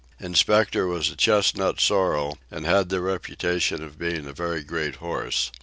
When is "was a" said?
0.87-1.15